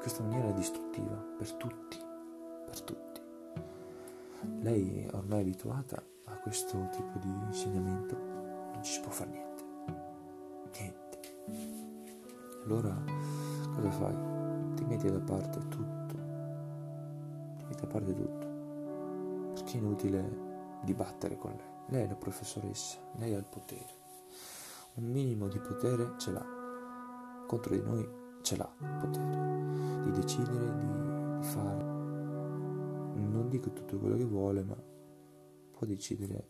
Questa 0.00 0.22
maniera 0.22 0.48
è 0.48 0.52
distruttiva 0.54 1.14
per 1.36 1.52
tutti, 1.54 1.98
per 2.70 2.80
tutti. 2.82 3.20
Lei 4.60 5.04
è 5.04 5.14
ormai 5.14 5.40
abituata 5.40 6.02
a 6.24 6.36
questo 6.38 6.88
tipo 6.90 7.18
di 7.18 7.28
insegnamento, 7.28 8.16
non 8.16 8.80
ci 8.82 8.92
si 8.92 9.00
può 9.00 9.10
fare 9.10 9.30
niente. 9.30 9.64
Niente. 10.78 11.18
Allora 12.64 12.96
cosa 13.74 13.90
fai? 13.90 14.14
Ti 14.74 14.84
metti 14.84 15.10
da 15.10 15.20
parte 15.20 15.58
tutto. 15.68 16.18
Ti 17.58 17.64
metti 17.66 17.80
da 17.80 17.86
parte 17.86 18.14
tutto. 18.14 18.46
Perché 19.54 19.74
è 19.74 19.80
inutile 19.80 20.48
dibattere 20.82 21.36
con 21.36 21.50
lei. 21.50 21.68
Lei 21.88 22.04
è 22.04 22.08
la 22.08 22.16
professoressa, 22.16 22.98
lei 23.16 23.34
ha 23.34 23.38
il 23.38 23.44
potere 23.44 23.98
un 24.94 25.04
minimo 25.04 25.48
di 25.48 25.58
potere 25.58 26.14
ce 26.16 26.32
l'ha, 26.32 26.44
contro 27.46 27.74
di 27.74 27.82
noi 27.82 28.08
ce 28.42 28.56
l'ha 28.56 28.68
il 28.80 28.96
potere 29.00 30.02
di 30.04 30.10
decidere, 30.10 30.76
di, 30.76 31.38
di 31.38 31.44
fare, 31.44 31.99
non 33.20 33.48
dico 33.48 33.72
tutto 33.72 33.98
quello 33.98 34.16
che 34.16 34.24
vuole, 34.24 34.62
ma 34.62 34.76
può 35.70 35.86
decidere 35.86 36.48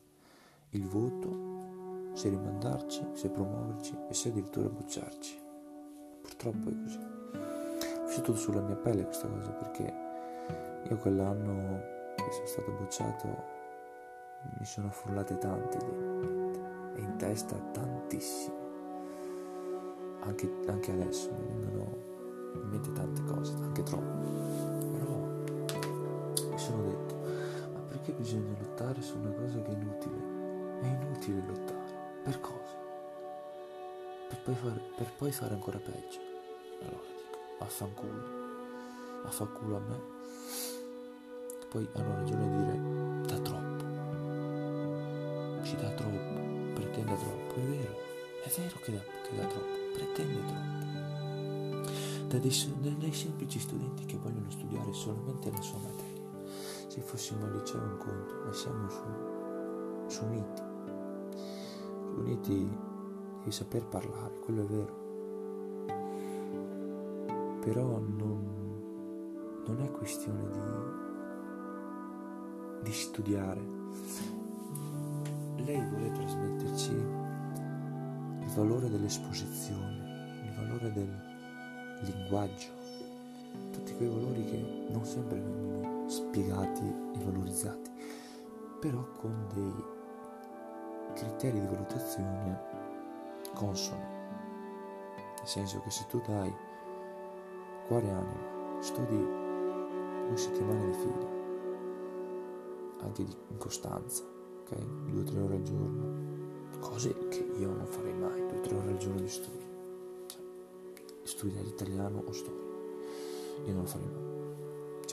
il 0.70 0.86
voto, 0.86 2.12
se 2.14 2.28
rimandarci, 2.28 3.10
se 3.12 3.28
promuoverci 3.30 3.96
e 4.08 4.14
se 4.14 4.28
addirittura 4.28 4.68
bocciarci. 4.68 5.38
Purtroppo 6.22 6.68
è 6.68 6.82
così. 6.82 6.98
Ho 6.98 8.06
vissuto 8.06 8.34
sulla 8.34 8.60
mia 8.60 8.76
pelle 8.76 9.04
questa 9.04 9.28
cosa 9.28 9.50
perché 9.50 9.94
io 10.88 10.96
quell'anno 10.96 11.80
che 12.16 12.32
sono 12.32 12.46
stato 12.46 12.70
bocciato 12.72 13.58
mi 14.58 14.64
sono 14.64 14.90
frullate 14.90 15.38
tante 15.38 15.76
idee 15.76 16.94
e 16.96 17.00
in 17.00 17.16
testa 17.16 17.56
tantissime. 17.72 18.58
Anche, 20.20 20.52
anche 20.66 20.92
adesso 20.92 21.30
mi 21.30 21.46
vengono 21.46 21.96
in 22.54 22.68
mente 22.68 22.92
tante 22.92 23.22
cose, 23.24 23.54
anche 23.54 23.82
troppe. 23.82 24.28
Però 24.98 25.39
sono 26.70 26.82
detto, 26.84 27.14
ma 27.72 27.80
perché 27.80 28.12
bisogna 28.12 28.56
lottare 28.58 29.02
su 29.02 29.18
una 29.18 29.32
cosa 29.32 29.60
che 29.60 29.70
è 29.70 29.74
inutile? 29.74 30.80
È 30.80 30.86
inutile 30.86 31.42
lottare. 31.46 32.20
Per 32.22 32.40
cosa? 32.40 32.78
Per 34.28 34.38
poi 34.42 34.54
fare, 34.54 34.80
per 34.96 35.12
poi 35.16 35.32
fare 35.32 35.54
ancora 35.54 35.78
peggio. 35.78 36.20
Allora 36.80 37.02
dico, 37.16 37.38
affanculo. 37.58 38.22
Affanculo 39.24 39.76
a 39.76 39.80
me. 39.80 40.00
Poi 41.68 41.88
hanno 41.94 42.14
ragione 42.14 42.48
di 42.48 42.56
dire, 42.64 42.78
da 43.26 43.38
troppo. 43.40 43.84
Ci 45.62 45.76
dà 45.76 45.90
troppo 45.90 46.40
pretende 46.80 47.16
troppo, 47.16 47.54
è 47.54 47.64
vero, 47.64 47.96
è 48.42 48.50
vero 48.56 48.78
che 48.82 48.92
dà, 48.92 49.00
che 49.00 49.36
dà 49.36 49.44
troppo, 49.46 49.74
pretende 49.92 50.40
troppo. 50.46 50.78
Da 52.28 52.38
dei, 52.38 52.96
dei 52.98 53.12
semplici 53.12 53.58
studenti 53.58 54.04
che 54.06 54.16
vogliono 54.16 54.50
studiare 54.50 54.92
solamente 54.92 55.50
la 55.50 55.60
sua 55.60 55.78
materia. 55.78 56.09
Se 56.90 57.00
fossimo 57.02 57.44
al 57.44 57.52
liceo 57.52 57.80
un 57.80 57.98
conto, 57.98 58.34
ma 58.44 58.52
siamo 58.52 58.88
su, 58.88 59.04
su 60.08 60.26
miti, 60.26 60.62
Uniti 62.16 62.76
devi 63.38 63.52
saper 63.52 63.84
parlare, 63.84 64.40
quello 64.40 64.62
è 64.62 64.66
vero. 64.66 64.98
Però 67.60 68.00
non, 68.00 69.62
non 69.66 69.80
è 69.82 69.90
questione 69.92 70.50
di, 70.50 70.58
di 72.82 72.92
studiare. 72.92 73.60
Lei 75.58 75.88
vuole 75.90 76.10
trasmetterci 76.10 76.90
il 76.90 78.50
valore 78.56 78.90
dell'esposizione, 78.90 80.42
il 80.44 80.54
valore 80.56 80.90
del 80.92 81.08
linguaggio, 82.00 82.70
tutti 83.70 83.94
quei 83.94 84.08
valori 84.08 84.44
che 84.44 84.86
non 84.90 85.04
sempre 85.04 85.38
vengono 85.38 85.69
spiegati 86.10 86.82
e 87.14 87.24
valorizzati, 87.24 87.90
però 88.80 89.06
con 89.12 89.46
dei 89.54 89.84
criteri 91.14 91.60
di 91.60 91.66
valutazione 91.66 92.60
consoni. 93.54 94.18
Nel 95.38 95.46
senso 95.46 95.80
che 95.80 95.90
se 95.90 96.04
tu 96.08 96.20
dai 96.26 96.52
cuore 97.86 98.06
e 98.06 98.10
anima, 98.10 98.80
studi 98.80 99.16
due 100.26 100.36
settimane 100.36 100.86
di 100.86 100.92
fila, 100.92 101.28
anche 103.02 103.24
di, 103.24 103.36
costanza, 103.56 104.24
ok? 104.62 104.76
Due 105.10 105.20
o 105.20 105.24
tre 105.24 105.40
ore 105.40 105.54
al 105.54 105.62
giorno, 105.62 106.78
cose 106.80 107.28
che 107.28 107.38
io 107.56 107.68
non 107.68 107.86
farei 107.86 108.14
mai, 108.14 108.46
due 108.46 108.58
o 108.58 108.60
tre 108.60 108.76
ore 108.76 108.90
al 108.90 108.96
giorno 108.96 109.20
di 109.20 109.28
studio. 109.28 109.68
Cioè, 110.26 110.40
studiare 111.22 111.68
italiano 111.68 112.22
o 112.26 112.32
storia. 112.32 112.68
Io 113.66 113.72
non 113.72 113.82
lo 113.82 113.88
farei 113.88 114.08
mai. 114.08 114.39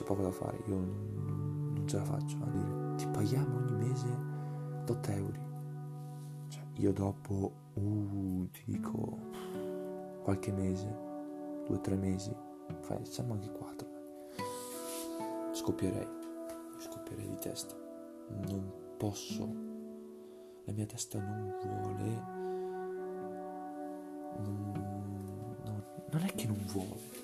Poco 0.08 0.22
da 0.22 0.32
fare, 0.32 0.58
io 0.68 0.76
non, 0.76 1.84
ce 1.86 1.98
la 1.98 2.06
faccio 2.06 2.38
a 2.42 2.50
dire 2.50 2.96
ti 2.96 3.06
paghiamo 3.08 3.58
ogni 3.58 3.74
mese 3.74 4.08
8 4.88 5.12
euro. 5.12 5.46
Cioè, 6.48 6.64
io 6.76 6.94
dopo, 6.94 7.52
uh, 7.74 8.50
ti 8.52 8.62
dico, 8.66 9.18
qualche 10.24 10.54
mese, 10.54 10.88
due 11.66 11.76
o 11.76 11.82
tre 11.82 11.98
mesi, 11.98 12.34
fai, 12.80 13.02
diciamo 13.02 13.34
anche 13.34 13.52
quattro, 13.52 13.88
scoppierei, 15.52 16.08
scoppierei 16.78 17.28
di 17.28 17.38
testa. 17.40 17.76
Non 18.48 18.72
posso, 18.98 19.46
la 20.64 20.72
mia 20.72 20.86
testa 20.86 21.20
non 21.20 21.54
vuole, 21.62 22.24
non, 24.38 24.72
non, 26.12 26.22
è 26.24 26.34
che 26.34 26.48
non 26.48 26.64
vuole, 26.68 27.17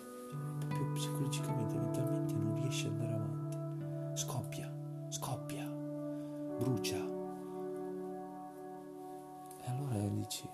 psicologicamente, 0.93 1.75
mentalmente 1.75 2.33
non 2.33 2.55
riesce 2.55 2.87
ad 2.87 2.93
andare 2.93 3.13
avanti, 3.13 4.19
scoppia, 4.19 4.71
scoppia, 5.09 5.65
brucia. 6.59 6.97
E 9.61 9.69
allora 9.69 10.07
dici, 10.09 10.47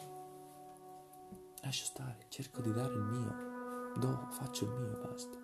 lascio 1.62 1.86
stare, 1.86 2.26
cerco 2.30 2.62
di 2.62 2.72
dare 2.72 2.94
il 2.94 3.04
mio 3.04 3.58
do, 3.98 4.28
faccio 4.32 4.66
il 4.66 4.72
mio 4.72 4.92
e 4.92 5.08
basta. 5.08 5.38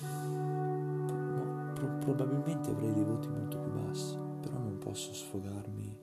No, 0.00 1.72
pro- 1.74 1.98
probabilmente 1.98 2.70
avrei 2.70 2.92
dei 2.92 3.04
voti 3.04 3.28
molto 3.28 3.58
più 3.58 3.70
bassi, 3.70 4.16
però 4.40 4.58
non 4.58 4.78
posso 4.78 5.12
sfogarmi 5.12 5.98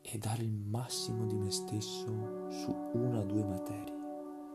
e 0.00 0.18
dare 0.18 0.42
il 0.42 0.52
massimo 0.52 1.26
di 1.26 1.36
me 1.36 1.50
stesso 1.50 2.48
su 2.50 2.74
una 2.92 3.18
o 3.18 3.24
due 3.24 3.44
materie 3.44 3.96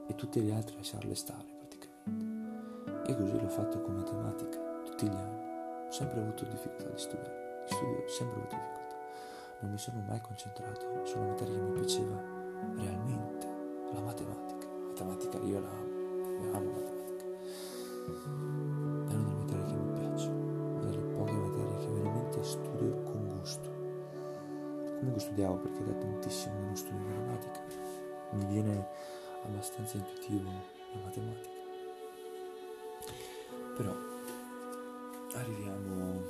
e 0.08 0.16
tutte 0.16 0.42
le 0.42 0.54
altre 0.54 0.78
lasciarle 0.78 1.14
stare. 1.14 1.53
E 3.06 3.16
così 3.16 3.40
l'ho 3.40 3.50
fatto 3.50 3.82
con 3.82 3.96
matematica 3.96 4.58
tutti 4.86 5.08
gli 5.08 5.16
anni. 5.16 5.42
Ho 5.88 5.92
sempre 5.92 6.22
avuto 6.22 6.46
difficoltà 6.46 6.90
di 6.90 6.98
studiare, 6.98 7.64
di 7.68 7.74
studio 7.74 8.04
ho 8.04 8.08
sempre 8.08 8.40
avuto 8.40 8.56
difficoltà. 8.56 8.96
Non 9.60 9.72
mi 9.72 9.78
sono 9.78 10.04
mai 10.08 10.22
concentrato 10.22 11.06
su 11.06 11.18
una 11.18 11.28
materia 11.28 11.54
che 11.54 11.62
mi 11.62 11.72
piaceva 11.74 12.22
realmente, 12.78 13.48
la 13.94 14.00
matematica. 14.00 14.68
La 14.98 15.04
matematica 15.04 15.38
io 15.46 15.60
la 15.60 15.70
amo, 15.70 16.44
io 16.44 16.54
amo 16.54 16.72
la 16.72 16.80
matematica. 16.80 17.26
È 19.10 19.14
una 19.14 19.24
delle 19.24 19.36
materie 19.36 19.66
che 19.66 19.76
mi 19.76 20.00
piacciono, 20.00 20.80
una 20.80 20.90
delle 20.90 21.04
poche 21.14 21.32
materie 21.34 21.78
che 21.78 21.92
veramente 21.92 22.44
studio 22.44 23.02
con 23.04 23.38
gusto. 23.38 23.70
Comunque 24.98 25.20
studiavo 25.20 25.56
perché 25.58 25.84
da 25.84 25.92
tantissimo 25.92 26.60
non 26.60 26.76
studio 26.76 27.00
matematica. 27.00 27.60
Mi 28.32 28.46
viene 28.46 28.88
abbastanza 29.44 29.98
intuitivo 29.98 30.50
la 30.94 31.00
matematica. 31.04 31.63
Però 33.76 33.92
arriviamo 35.34 36.22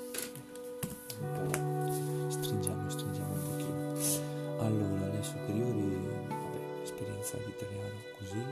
un 1.19 1.31
po', 1.33 2.29
stringiamo, 2.29 2.89
stringiamo 2.89 3.33
un 3.33 3.41
pochino. 3.43 4.61
Allora, 4.61 5.07
le 5.11 5.21
superiori, 5.21 5.97
vabbè, 6.29 6.81
esperienza 6.83 7.37
di 7.37 7.49
italiano 7.49 7.99
così. 8.17 8.43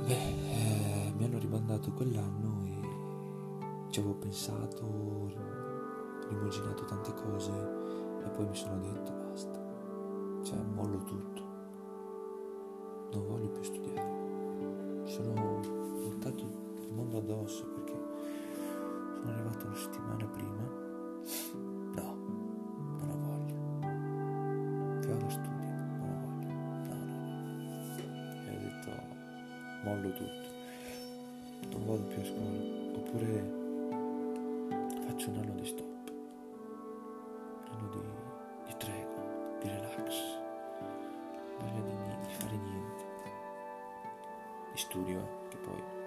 Vabbè, 0.00 0.12
eh, 0.12 1.12
mi 1.16 1.24
hanno 1.24 1.38
rimandato 1.38 1.92
quell'anno 1.92 2.66
e 2.66 3.90
ci 3.90 4.00
avevo 4.00 4.14
pensato, 4.16 5.32
rimuginato 6.28 6.84
tante 6.84 7.14
cose 7.14 7.52
e 8.22 8.28
poi 8.28 8.46
mi 8.46 8.54
sono 8.54 8.78
detto 8.80 9.12
basta, 9.30 9.58
cioè 10.42 10.58
mollo 10.74 11.02
tutto, 11.04 11.42
non 13.12 13.26
voglio 13.26 13.48
più 13.48 13.62
studiare. 13.62 14.17
Sono 15.08 15.60
buttato 16.02 16.44
il 16.86 16.92
mondo 16.92 17.16
addosso 17.16 17.64
perché 17.64 17.94
sono 19.20 19.32
arrivato 19.32 19.66
una 19.66 19.74
settimana 19.74 20.26
prima. 20.26 20.62
No, 21.94 22.16
non 22.98 23.08
ho 23.10 23.16
voglia. 23.24 23.56
Che 25.00 25.08
vado 25.08 25.28
studio, 25.30 25.68
non 25.96 26.10
ho 26.10 26.20
voglia. 26.24 26.52
No, 26.84 26.94
no, 26.94 27.04
no. 27.04 27.24
E 28.44 28.48
ho 28.54 28.58
detto 28.60 28.90
mollo 29.84 30.12
tutto. 30.12 30.48
Non 31.70 31.86
vado 31.86 32.02
più 32.02 32.20
a 32.20 32.24
scuola. 32.24 32.60
Oppure 32.98 33.30
faccio 35.06 35.30
un 35.30 35.36
anno 35.38 35.54
di 35.54 35.64
stop. 35.64 36.12
Un 37.64 37.76
anno 37.76 37.88
di, 37.88 37.98
di 38.66 38.74
tregua, 38.76 39.22
di 39.58 39.68
relax. 39.68 40.37
Di 44.78 44.84
studio, 44.84 45.20
che 45.48 45.56
poi 45.56 45.97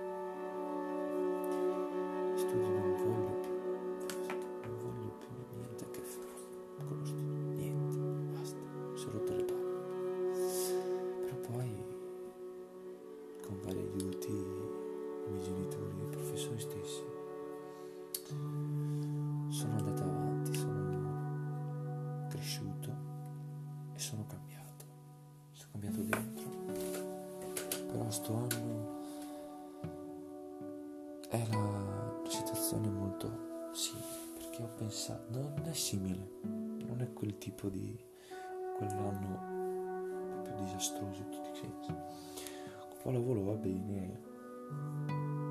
è 35.72 35.74
simile 35.74 36.40
non 36.86 37.00
è 37.00 37.14
quel 37.14 37.38
tipo 37.38 37.70
di 37.70 37.98
quell'anno 38.76 40.34
proprio 40.44 40.66
disastroso 40.66 41.22
in 41.22 41.30
tutti 41.30 41.50
i 41.50 41.56
sensi 41.56 41.94
con 41.94 42.98
pallavolo 43.02 43.44
va 43.46 43.54
bene 43.54 44.20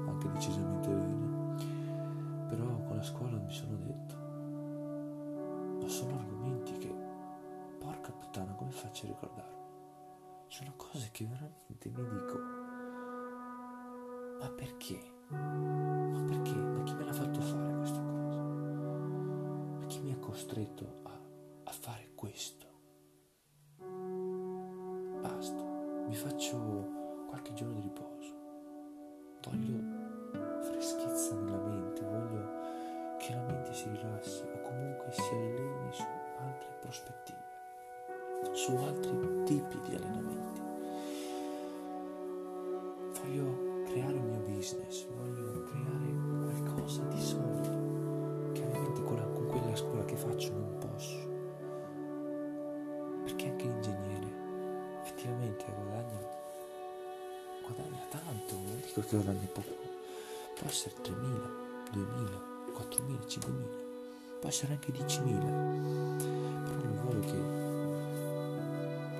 anche 0.07 0.31
decisamente 0.33 0.89
bene 0.91 2.47
però 2.49 2.67
con 2.85 2.97
la 2.97 3.03
scuola 3.03 3.39
mi 3.39 3.51
sono 3.51 3.77
detto 3.77 4.15
ma 5.81 5.89
sono 5.89 6.19
argomenti 6.19 6.77
che 6.77 6.95
porca 7.79 8.13
puttana 8.13 8.53
come 8.53 8.73
faccio 8.73 9.07
a 9.07 9.09
ricordarmi 9.09 9.69
sono 10.49 10.75
cose 10.77 11.09
che 11.13 11.25
veramente 11.25 11.89
mi 11.89 12.09
dico 12.11 12.39
ma 14.39 14.51
perché 14.51 15.01
ma 15.31 16.25
perché? 16.27 16.55
Ma 16.55 16.83
chi 16.83 16.95
me 16.95 17.05
l'ha 17.05 17.13
fatto 17.13 17.41
fare 17.41 17.77
questa 17.77 18.01
cosa? 18.01 18.20
Costretto 20.31 21.01
a, 21.03 21.21
a 21.65 21.73
fare 21.73 22.13
questo? 22.15 22.67
Basta, 25.21 25.61
mi 26.07 26.15
faccio 26.15 27.27
qualche 27.27 27.53
giorno 27.53 27.75
di 27.75 27.81
riposo. 27.81 28.33
Voglio 29.43 30.63
freschezza 30.63 31.35
nella 31.35 31.59
mente, 31.59 32.03
voglio 32.03 33.17
che 33.19 33.35
la 33.35 33.43
mente 33.43 33.75
si 33.75 33.89
rilassi 33.89 34.43
o 34.43 34.61
comunque 34.61 35.11
si 35.11 35.35
alleni 35.35 35.93
su 35.93 36.07
altre 36.39 36.79
prospettive, 36.81 38.53
su 38.53 38.77
altri 38.77 39.43
tipi 39.43 39.81
di 39.81 39.97
ne 59.19 59.49
poco, 59.53 59.75
può 60.55 60.69
essere 60.69 60.95
3.000, 61.03 61.11
2.000, 61.93 62.05
4.000, 62.73 63.27
5.000, 63.27 63.51
può 64.39 64.49
essere 64.49 64.73
anche 64.75 64.93
10.000, 64.93 65.41
però 66.63 66.81
un 66.81 66.95
lavoro 66.95 67.19
che 67.19 67.39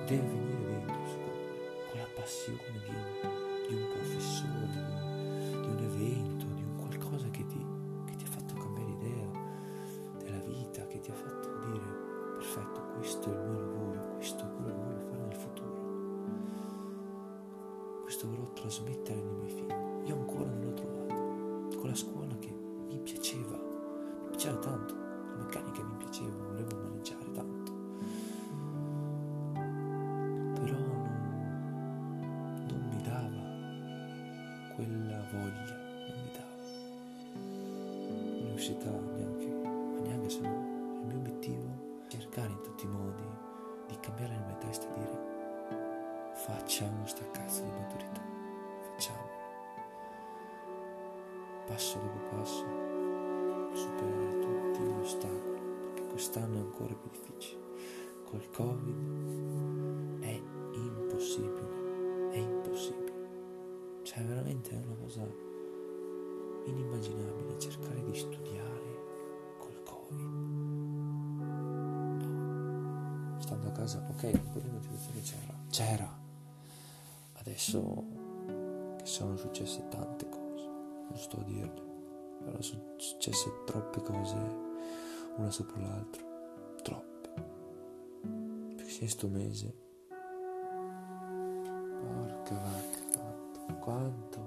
deve 0.07 0.27
venire 0.27 0.85
dentro, 0.85 1.19
con 1.89 1.99
la 1.99 2.07
passione 2.15 2.71
di 2.71 2.89
un, 2.89 3.03
di 3.67 3.73
un 3.75 3.87
professore, 3.91 4.69
di 4.71 4.77
un, 4.77 5.61
di 5.61 5.67
un 5.67 5.79
evento, 5.83 6.45
di 6.53 6.63
un 6.63 6.75
qualcosa 6.77 7.29
che 7.29 7.45
ti, 7.45 7.65
che 8.05 8.15
ti 8.15 8.23
ha 8.23 8.29
fatto 8.29 8.53
cambiare 8.53 8.91
idea 8.91 9.27
della 10.23 10.39
vita, 10.39 10.87
che 10.87 11.01
ti 11.01 11.11
ha 11.11 11.15
fatto 11.15 11.49
dire, 11.69 11.85
perfetto, 12.37 12.81
questo 12.95 13.29
è 13.29 13.33
il 13.33 13.49
mio 13.49 13.59
lavoro, 13.59 14.13
questo 14.15 14.45
è 14.45 14.47
quello 14.55 14.73
che 14.73 14.79
voglio 14.83 15.01
fare 15.01 15.21
nel 15.27 15.35
futuro, 15.35 15.79
questo 18.03 18.29
vorrò 18.29 18.47
trasmettere 18.53 19.19
ai 19.19 19.25
miei 19.25 19.49
figli. 19.49 19.60
Trovato, 21.93 22.13
con 22.13 22.20
ancora 56.81 56.95
più 56.95 57.09
difficile. 57.11 57.59
Col 58.25 58.49
covid 58.49 60.19
è 60.21 60.41
impossibile 60.73 61.79
è 62.31 62.37
impossibile. 62.37 63.29
Cioè 64.03 64.23
veramente 64.23 64.71
è 64.71 64.77
una 64.77 64.95
cosa 65.01 65.21
inimmaginabile 66.65 67.59
cercare 67.59 68.03
di 68.03 68.15
studiare 68.15 69.55
col 69.57 69.83
covid. 69.83 70.29
Stando 73.41 73.67
a 73.67 73.71
casa 73.71 74.03
ok 74.09 74.23
un 74.33 74.51
po' 74.51 74.61
motivazione 74.71 75.21
c'era 75.21 75.53
c'era. 75.69 76.19
Adesso 77.33 78.03
che 78.97 79.05
sono 79.05 79.35
successe 79.35 79.87
tante 79.89 80.27
cose 80.29 80.65
non 81.09 81.17
sto 81.17 81.39
a 81.39 81.43
dirle, 81.43 81.81
però 82.43 82.61
sono 82.61 82.93
successe 82.97 83.51
troppe 83.65 84.01
cose 84.01 84.35
una 85.35 85.49
sopra 85.49 85.81
l'altra. 85.81 86.30
Sto 89.07 89.27
mese, 89.27 89.75
porca 91.99 92.55
vacca, 92.55 93.73
quanto, 93.79 94.39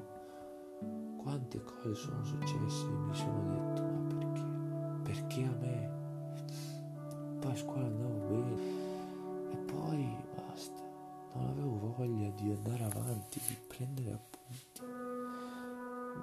quante 1.18 1.62
cose 1.62 1.94
sono 1.94 2.24
successe 2.24 2.86
e 2.86 2.90
mi 2.90 3.14
sono 3.14 3.42
detto, 3.50 3.82
ma 3.82 4.00
perché? 4.14 4.42
Perché 5.02 5.42
a 5.44 5.54
me? 5.60 5.90
Poi 7.40 7.52
a 7.52 7.56
scuola 7.56 7.86
andavo 7.86 8.18
bene. 8.26 8.62
E 9.52 9.56
poi 9.70 10.16
basta, 10.34 10.80
non 11.34 11.48
avevo 11.50 11.94
voglia 11.96 12.30
di 12.30 12.50
andare 12.50 12.84
avanti, 12.84 13.40
di 13.46 13.56
prendere 13.68 14.12
appunti. 14.12 14.80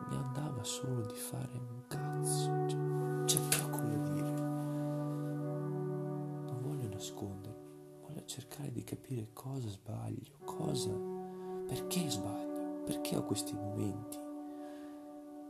Mi 0.09 0.15
andava 0.15 0.63
solo 0.63 1.05
di 1.05 1.15
fare 1.15 1.51
un 1.53 1.83
cazzo, 1.87 2.67
cioè, 2.67 2.79
c'è 3.25 3.39
poco 3.59 3.77
da 3.77 3.97
dire. 4.09 4.31
Non 6.41 6.57
voglio 6.61 6.87
nascondermi, 6.89 7.50
voglio 8.11 8.25
cercare 8.25 8.71
di 8.71 8.83
capire 8.83 9.29
cosa 9.33 9.67
sbaglio, 9.69 10.33
cosa, 10.43 10.91
perché 11.67 12.09
sbaglio, 12.09 12.83
perché 12.83 13.15
ho 13.15 13.23
questi 13.23 13.53
momenti 13.53 14.17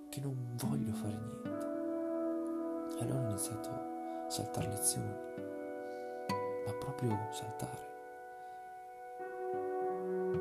che 0.10 0.22
non 0.22 0.56
voglio 0.58 0.94
fare 0.94 1.18
niente. 1.18 1.50
Allora 3.00 3.20
ho 3.20 3.30
iniziato 3.30 3.70
a 3.70 4.30
saltare 4.30 4.68
lezioni, 4.68 5.14
ma 6.66 6.74
proprio 6.74 7.18
saltare. 7.32 7.90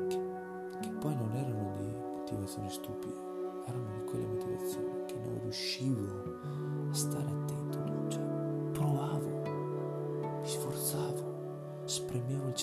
Che, 0.07 0.89
poi 0.99 1.15
non 1.15 1.35
erano 1.35 1.75
di 1.77 1.91
motivazioni 2.17 2.69
stupide 2.69 3.29
erano 3.65 3.93
di 3.93 4.03
quelle 4.05 4.25
motivazioni 4.25 5.05
che 5.05 5.17
non 5.17 5.39
riuscivo 5.41 6.89
a 6.89 6.93
stare 6.93 7.25
attento, 7.25 8.09
cioè 8.09 8.23
provavo, 8.71 9.40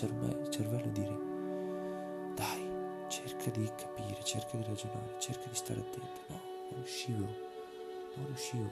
il 0.06 0.48
cervello, 0.50 0.84
e 0.84 0.92
dire 0.92 1.18
dai, 2.34 2.70
cerca 3.08 3.50
di 3.50 3.68
capire, 3.76 4.22
cerca 4.22 4.56
di 4.56 4.62
ragionare, 4.62 5.16
cerca 5.18 5.48
di 5.48 5.54
stare 5.56 5.80
attento, 5.80 6.20
no, 6.28 6.40
non 6.70 6.74
riuscivo, 6.76 7.26
non 8.14 8.26
riuscivo, 8.26 8.70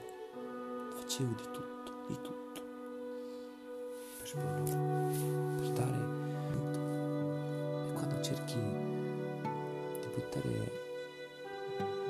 facevo 1.01 1.33
di 1.33 1.43
tutto, 1.51 1.91
di 2.07 2.15
tutto 2.21 2.61
per 4.15 4.23
esplorare, 4.23 4.63
per 5.57 5.69
dare 5.71 5.97
tutto. 6.61 6.79
E 7.89 7.93
quando 7.93 8.21
cerchi 8.21 8.59
di 9.99 10.07
buttare 10.13 10.71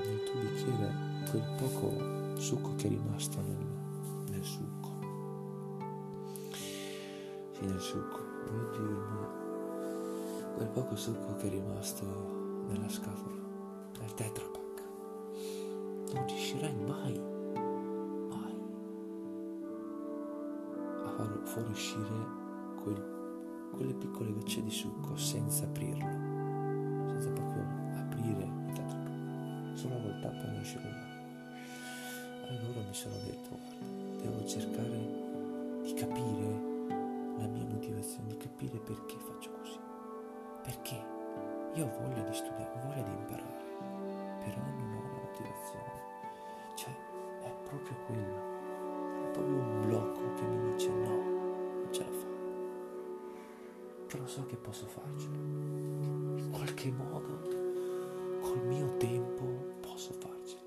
nel 0.05 0.23
tuo 0.25 0.39
bicchiere 0.41 0.93
quel 1.31 1.43
poco 1.57 2.37
succo 2.39 2.75
che 2.75 2.85
è 2.85 2.89
rimasto 2.89 3.41
nel, 3.41 3.65
nel 4.29 4.43
succo. 4.43 4.96
Sì, 7.57 7.65
nel 7.65 7.79
succo. 7.79 8.19
Mio 8.51 8.69
Dio 8.69 8.83
mio. 8.83 10.53
Quel 10.57 10.67
poco 10.67 10.95
succo 10.95 11.35
che 11.37 11.47
è 11.47 11.49
rimasto 11.49 12.05
nella 12.67 12.87
scatola, 12.87 13.35
nel 13.99 14.13
Tetra 14.13 14.45
Pak. 14.45 14.83
Non 16.13 16.27
riuscirai 16.27 16.75
mai, 16.75 17.19
mai 18.29 18.61
a 21.03 21.09
far 21.09 21.39
fuoriuscire 21.45 22.25
quel, 22.83 23.69
quelle 23.71 23.93
piccole 23.95 24.33
gocce 24.33 24.61
di 24.61 24.69
succo 24.69 25.15
senza 25.15 25.65
aprirlo, 25.65 27.09
senza 27.09 27.31
proprio 27.31 27.65
aprire 27.95 28.43
il 28.67 28.73
Tetra 28.73 28.99
Pak 28.99 29.77
solo 29.77 29.99
col 29.99 30.19
tappo 30.21 30.45
non 30.45 30.53
riuscivo 30.57 30.83
mai. 30.83 31.15
Allora 32.49 32.87
mi 32.87 32.93
sono 32.93 33.15
detto, 33.25 33.49
guarda, 33.49 34.21
devo 34.21 34.45
cercare 34.45 35.81
di 35.81 35.93
capire 35.95 36.75
di 37.99 38.37
capire 38.37 38.77
perché 38.79 39.17
faccio 39.17 39.51
così. 39.59 39.79
Perché 40.63 40.95
io 41.73 41.85
ho 41.85 41.99
voglia 41.99 42.21
di 42.21 42.33
studiare, 42.33 42.71
ho 42.75 42.87
voglia 42.87 43.01
di 43.01 43.11
imparare, 43.11 43.65
però 44.39 44.61
non 44.61 44.93
ho 44.93 44.99
una 44.99 45.21
motivazione. 45.23 46.05
Cioè, 46.75 46.95
è 47.41 47.51
proprio 47.63 47.95
quello, 48.05 48.35
è 49.23 49.31
proprio 49.31 49.55
un 49.55 49.81
blocco 49.87 50.33
che 50.35 50.43
mi 50.43 50.71
dice 50.71 50.89
no, 50.89 51.15
non 51.15 51.87
ce 51.91 52.03
la 52.03 52.11
fa. 52.11 52.25
Però 54.07 54.25
so 54.25 54.45
che 54.45 54.55
posso 54.57 54.85
farcela. 54.85 55.35
In 55.35 56.49
qualche 56.51 56.91
modo, 56.91 57.39
col 58.41 58.65
mio 58.65 58.95
tempo, 58.97 59.43
posso 59.81 60.13
farcela. 60.13 60.65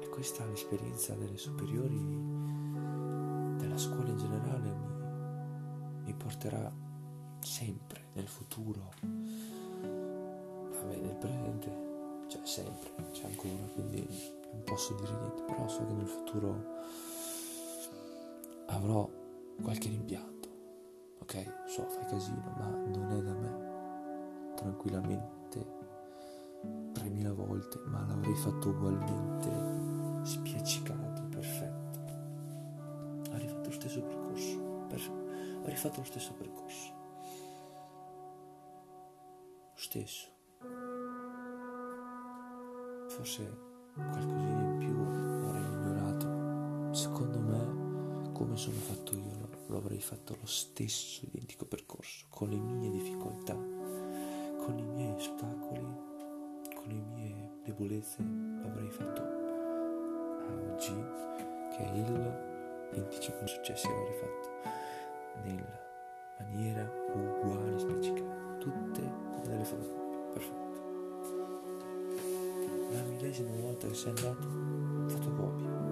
E 0.00 0.08
questa 0.08 0.44
è 0.44 0.48
l'esperienza 0.48 1.14
delle 1.14 1.36
superiori, 1.36 2.45
scuola 3.96 4.10
in 4.10 4.18
generale, 4.18 4.70
mi, 4.74 6.04
mi 6.04 6.14
porterà 6.14 6.70
sempre 7.40 8.08
nel 8.12 8.28
futuro, 8.28 8.92
vabbè 9.80 10.96
nel 10.96 11.16
presente, 11.16 12.24
cioè 12.28 12.44
sempre, 12.44 12.90
c'è 13.12 13.24
ancora, 13.24 13.54
quindi 13.72 14.06
non 14.52 14.62
posso 14.64 14.94
dire 14.94 15.12
niente, 15.18 15.42
però 15.44 15.66
so 15.66 15.86
che 15.86 15.92
nel 15.94 16.06
futuro 16.06 16.64
avrò 18.66 19.08
qualche 19.62 19.88
rimpianto, 19.88 20.48
ok? 21.20 21.64
So, 21.66 21.88
fai 21.88 22.04
casino, 22.06 22.54
ma 22.58 22.68
non 22.68 23.10
è 23.12 23.22
da 23.22 23.32
me. 23.32 24.54
Tranquillamente 24.56 25.66
3000 26.92 27.32
volte, 27.32 27.78
ma 27.86 28.04
l'avrei 28.06 28.34
fatto 28.34 28.68
ugualmente 28.68 30.24
spiaccicato, 30.24 31.05
stesso 33.88 34.02
percorso, 34.02 34.58
per... 34.88 35.00
avrei 35.60 35.76
fatto 35.76 36.00
lo 36.00 36.04
stesso 36.04 36.32
percorso. 36.34 36.92
Lo 39.72 39.80
stesso. 39.80 40.28
Forse 43.08 43.58
qualcosina 43.94 44.60
in 44.62 44.76
più 44.78 45.48
avrei 45.48 45.62
ignorato. 45.62 46.94
Secondo 46.94 47.38
me, 47.40 48.32
come 48.32 48.56
sono 48.56 48.76
fatto 48.76 49.14
io, 49.14 49.48
lo 49.66 49.76
avrei 49.78 50.00
fatto 50.00 50.36
lo 50.40 50.46
stesso 50.46 51.24
identico 51.24 51.64
percorso, 51.66 52.26
con 52.28 52.48
le 52.48 52.56
mie 52.56 52.90
difficoltà 52.90 53.54
con 53.54 54.78
i 54.78 54.84
miei 54.84 55.12
ostacoli, 55.12 55.86
con 56.74 56.88
le 56.88 57.00
mie 57.14 57.60
debolezze, 57.62 58.20
avrei 58.64 58.90
fatto 58.90 59.22
oggi, 60.72 60.92
che 61.70 61.78
è 61.78 61.96
il 61.96 62.55
25 62.92 63.46
successi, 63.46 63.86
avrei 63.86 64.12
fatto 64.14 64.50
nella 65.42 65.80
maniera 66.38 66.90
uguale, 67.14 67.78
specifica, 67.78 68.32
tutte 68.58 69.00
delle 69.44 69.64
fotocopie, 69.64 70.32
perfetto. 70.32 70.64
La 72.92 73.02
millesima 73.02 73.54
volta 73.60 73.86
che 73.86 73.94
sei 73.94 74.08
andato, 74.08 74.48
fotocopia, 75.08 75.86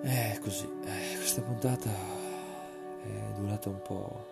Eh, 0.00 0.38
così, 0.40 0.64
eh, 0.84 1.16
questa 1.16 1.42
puntata 1.42 1.90
è 3.02 3.32
durata 3.36 3.68
un 3.68 3.82
po', 3.82 4.26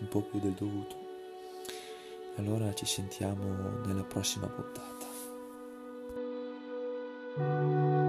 un 0.00 0.08
po' 0.08 0.22
più 0.22 0.40
del 0.40 0.52
dovuto. 0.52 0.96
Allora 2.36 2.72
ci 2.72 2.86
sentiamo 2.86 3.44
nella 3.84 4.04
prossima 4.04 4.48
puntata. 4.48 4.99
Música 7.40 7.99